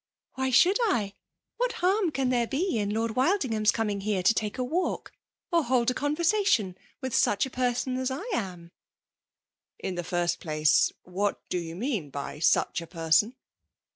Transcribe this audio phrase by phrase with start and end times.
[0.33, 1.13] "Why should I?
[1.57, 5.11] What harm can there be in Lord Wildiagham^s coming here to take a walk
[5.51, 8.71] or hold a conversation with such a petsea as I am ?'*
[9.43, 9.47] '"*
[9.79, 13.35] In the first place, what do you mean by 'mM a person?'